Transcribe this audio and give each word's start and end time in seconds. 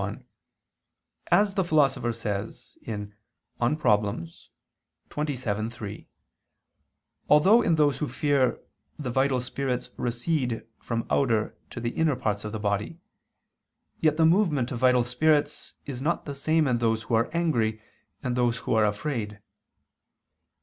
1: 0.01 0.25
As 1.29 1.53
the 1.53 1.63
Philosopher 1.63 2.11
says 2.11 2.75
(De 2.83 3.75
Problem. 3.77 4.25
xxvii, 5.07 5.69
3), 5.71 6.07
although 7.29 7.61
in 7.61 7.75
those 7.75 7.99
who 7.99 8.07
fear, 8.07 8.59
the 8.97 9.11
vital 9.11 9.39
spirits 9.39 9.91
recede 9.97 10.65
from 10.79 11.05
outer 11.11 11.55
to 11.69 11.79
the 11.79 11.91
inner 11.91 12.15
parts 12.15 12.43
of 12.43 12.51
the 12.51 12.57
body, 12.57 12.97
yet 13.99 14.17
the 14.17 14.25
movement 14.25 14.71
of 14.71 14.79
vital 14.79 15.03
spirits 15.03 15.75
is 15.85 16.01
not 16.01 16.25
the 16.25 16.33
same 16.33 16.67
in 16.67 16.79
those 16.79 17.03
who 17.03 17.13
are 17.13 17.29
angry 17.31 17.79
and 18.23 18.35
those 18.35 18.57
who 18.57 18.73
are 18.73 18.85
afraid. 18.87 19.39